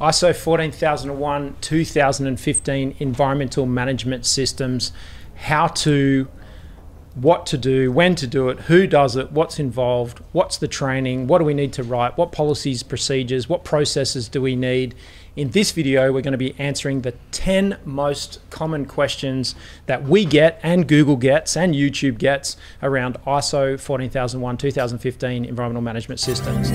[0.00, 4.92] ISO 14001 2015 environmental management systems,
[5.36, 6.28] how to,
[7.14, 11.26] what to do, when to do it, who does it, what's involved, what's the training,
[11.26, 14.94] what do we need to write, what policies, procedures, what processes do we need.
[15.34, 19.54] In this video, we're going to be answering the 10 most common questions
[19.86, 26.20] that we get and Google gets and YouTube gets around ISO 14001 2015 environmental management
[26.20, 26.70] systems.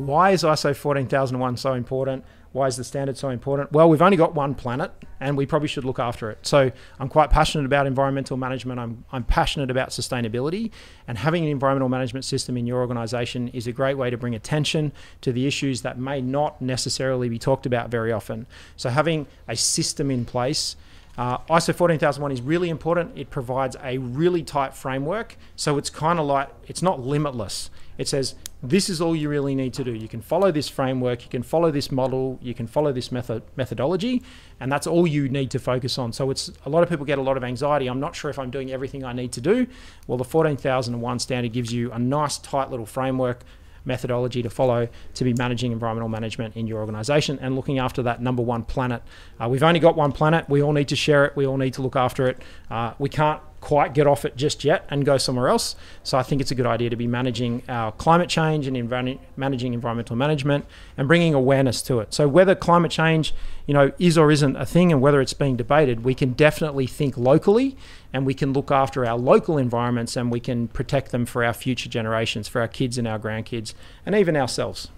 [0.00, 2.24] Why is ISO 14001 so important?
[2.52, 3.70] Why is the standard so important?
[3.70, 6.38] Well, we've only got one planet and we probably should look after it.
[6.40, 8.80] So I'm quite passionate about environmental management.
[8.80, 10.70] I'm, I'm passionate about sustainability
[11.06, 14.34] and having an environmental management system in your organization is a great way to bring
[14.34, 18.46] attention to the issues that may not necessarily be talked about very often.
[18.76, 20.76] So having a system in place
[21.18, 23.16] uh, ISO 14001 is really important.
[23.16, 25.36] It provides a really tight framework.
[25.56, 27.70] So it's kind of like, it's not limitless.
[27.98, 29.92] It says, this is all you really need to do.
[29.92, 33.42] You can follow this framework, you can follow this model, you can follow this method
[33.56, 34.22] methodology,
[34.58, 36.12] and that's all you need to focus on.
[36.12, 37.86] So it's a lot of people get a lot of anxiety.
[37.88, 39.66] I'm not sure if I'm doing everything I need to do.
[40.06, 43.44] Well, the 14001 standard gives you a nice tight little framework
[43.90, 48.22] methodology to follow to be managing environmental management in your organization and looking after that
[48.22, 49.02] number one planet.
[49.40, 50.48] Uh, we've only got one planet.
[50.48, 51.36] We all need to share it.
[51.36, 52.36] We all need to look after it.
[52.70, 55.76] Uh, we can't quite get off it just yet and go somewhere else.
[56.02, 59.18] So I think it's a good idea to be managing our climate change and env-
[59.36, 60.64] managing environmental management
[60.96, 62.14] and bringing awareness to it.
[62.14, 63.34] So whether climate change,
[63.66, 66.86] you know, is or isn't a thing and whether it's being debated, we can definitely
[66.86, 67.76] think locally
[68.12, 71.52] and we can look after our local environments and we can protect them for our
[71.52, 73.74] future generations, for our kids and our grandkids
[74.06, 74.88] and even ourselves.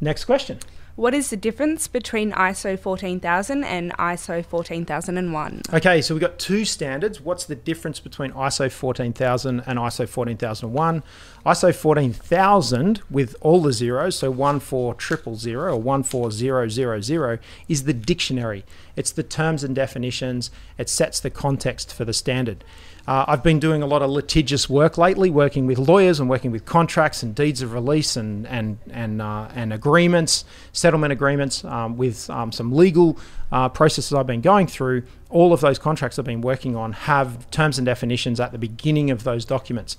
[0.00, 0.60] Next question.
[0.96, 5.62] What is the difference between ISO 14000 and ISO 14001?
[5.74, 7.20] Okay, so we've got two standards.
[7.20, 11.02] What's the difference between ISO 14000 and ISO 14001?
[11.44, 18.64] ISO 14000 with all the zeros, so 14000 or 14000, is the dictionary.
[18.96, 22.64] It's the terms and definitions, it sets the context for the standard.
[23.06, 26.50] Uh, I've been doing a lot of litigious work lately, working with lawyers and working
[26.50, 30.44] with contracts and deeds of release and and and uh, and agreements,
[30.86, 31.64] settlement agreements
[31.96, 33.18] with um, some legal
[33.50, 35.02] uh, processes I've been going through.
[35.30, 39.10] All of those contracts I've been working on have terms and definitions at the beginning
[39.10, 39.96] of those documents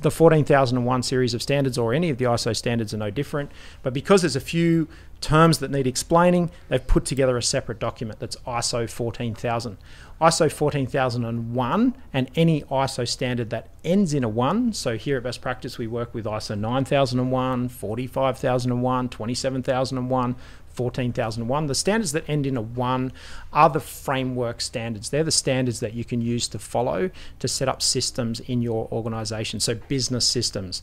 [0.00, 3.52] the 14001 series of standards or any of the ISO standards are no different.
[3.84, 4.88] But because there's a few
[5.20, 9.78] terms that need explaining, they've put together a separate document that's ISO 14000.
[10.20, 14.72] ISO 14001 and any ISO standard that ends in a 1.
[14.72, 20.36] So here at Best Practice, we work with ISO 9001, 45001, 27001,
[20.78, 21.66] 14001.
[21.66, 23.12] The standards that end in a 1
[23.52, 25.10] are the framework standards.
[25.10, 28.88] They're the standards that you can use to follow to set up systems in your
[28.92, 30.82] organization, so business systems.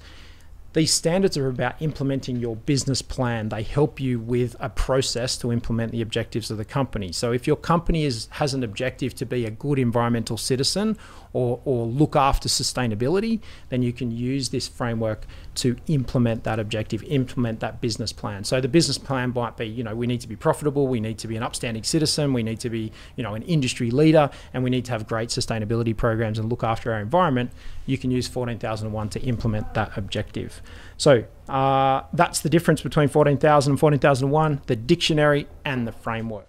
[0.75, 3.47] These standards are about implementing your business plan.
[3.47, 7.13] They help you with a process to implement the objectives of the company.
[7.13, 10.97] So if your company is, has an objective to be a good environmental citizen
[11.31, 15.25] or, or look after sustainability, then you can use this framework
[15.55, 18.43] to implement that objective, implement that business plan.
[18.43, 21.17] So the business plan might be, you know, we need to be profitable, we need
[21.19, 24.61] to be an upstanding citizen, we need to be, you know, an industry leader, and
[24.61, 27.51] we need to have great sustainability programs and look after our environment.
[27.85, 30.61] You can use 14001 to implement that objective.
[30.97, 36.43] So uh, that's the difference between 14000 and 14001, the dictionary and the framework.